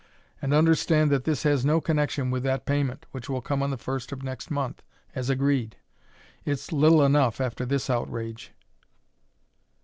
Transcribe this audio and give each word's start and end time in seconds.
And 0.41 0.51
understand 0.51 1.11
that 1.11 1.25
this 1.25 1.43
has 1.43 1.63
no 1.63 1.79
connection 1.79 2.31
with 2.31 2.41
that 2.41 2.65
payment, 2.65 3.05
which 3.11 3.29
will 3.29 3.39
come 3.39 3.61
on 3.61 3.69
the 3.69 3.77
first 3.77 4.11
of 4.11 4.23
next 4.23 4.49
month, 4.49 4.81
as 5.13 5.29
agreed. 5.29 5.75
It's 6.43 6.71
little 6.71 7.05
enough, 7.05 7.39
after 7.39 7.67
this 7.67 7.87
outrage." 7.87 8.51